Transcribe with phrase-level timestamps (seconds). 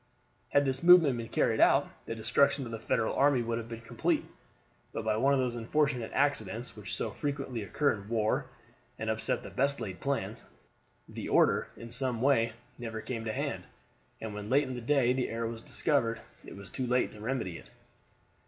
[0.51, 3.81] Had this movement been carried out, the destruction of the Federal army would have been
[3.81, 4.25] complete;
[4.93, 8.47] but by one of those unfortunate accidents which so frequently occur in war
[8.97, 10.41] and upset the best laid plans,
[11.07, 13.63] the order in some way never came to hand,
[14.19, 17.19] and when late in the day the error was discovered it was too late to
[17.21, 17.69] remedy it.